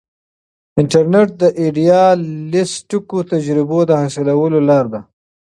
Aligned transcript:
انټرنیټ 0.79 1.29
د 1.41 1.43
ایډیالیسټیکو 1.61 3.17
تجربو 3.31 3.79
د 3.85 3.91
حاصلولو 4.01 4.59
لار 4.69 4.85
ده. 4.93 5.01